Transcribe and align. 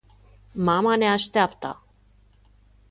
Mama 0.55 0.93
ne 0.95 1.11
asteapta. 1.11 1.75